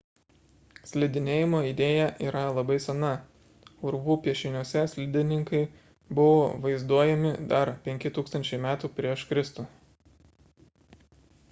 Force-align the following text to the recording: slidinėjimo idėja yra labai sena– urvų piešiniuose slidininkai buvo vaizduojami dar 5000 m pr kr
slidinėjimo 0.91 1.59
idėja 1.71 2.07
yra 2.27 2.41
labai 2.59 2.77
sena– 2.85 3.11
urvų 3.91 4.15
piešiniuose 4.29 4.87
slidininkai 4.95 5.61
buvo 6.23 6.41
vaizduojami 6.65 7.37
dar 7.55 7.73
5000 7.89 8.61
m 8.61 8.77
pr 8.99 9.13
kr 9.29 9.65